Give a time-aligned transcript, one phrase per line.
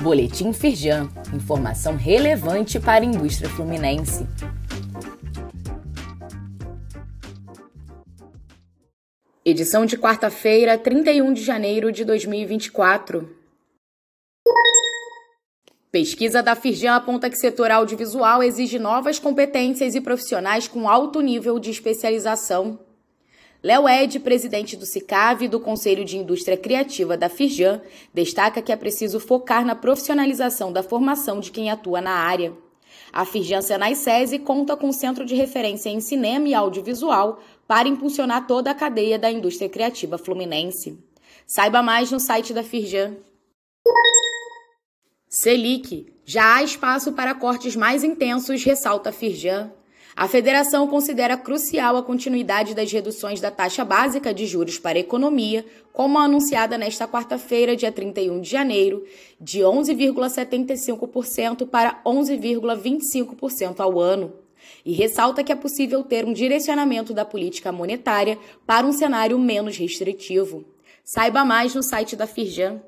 [0.00, 1.10] Boletim Firjan.
[1.34, 4.26] Informação relevante para a indústria fluminense.
[9.44, 13.28] Edição de quarta-feira, 31 de janeiro de 2024.
[15.92, 21.58] Pesquisa da Firjan aponta que setor audiovisual exige novas competências e profissionais com alto nível
[21.58, 22.78] de especialização.
[23.62, 27.82] Léo Ed, presidente do CICAV e do Conselho de Indústria Criativa da Firjan,
[28.12, 32.54] destaca que é preciso focar na profissionalização da formação de quem atua na área.
[33.12, 37.38] A Firjan Senai SESI conta com um centro de referência em cinema e audiovisual
[37.68, 40.98] para impulsionar toda a cadeia da indústria criativa fluminense.
[41.46, 43.16] Saiba mais no site da Firjan.
[45.28, 46.06] Selic.
[46.24, 49.70] Já há espaço para cortes mais intensos, ressalta a Firjan.
[50.20, 55.00] A federação considera crucial a continuidade das reduções da taxa básica de juros para a
[55.00, 59.02] economia, como anunciada nesta quarta-feira, dia 31 de janeiro,
[59.40, 64.34] de 11,75% para 11,25% ao ano.
[64.84, 69.78] E ressalta que é possível ter um direcionamento da política monetária para um cenário menos
[69.78, 70.66] restritivo.
[71.02, 72.82] Saiba mais no site da Firjan.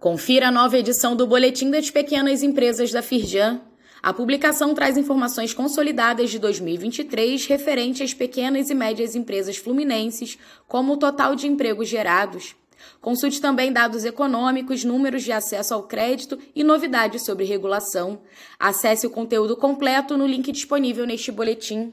[0.00, 3.60] Confira a nova edição do Boletim das Pequenas Empresas da Firjan.
[4.08, 10.94] A publicação traz informações consolidadas de 2023 referente às pequenas e médias empresas fluminenses, como
[10.94, 12.56] o total de empregos gerados.
[13.02, 18.22] Consulte também dados econômicos, números de acesso ao crédito e novidades sobre regulação.
[18.58, 21.92] Acesse o conteúdo completo no link disponível neste boletim.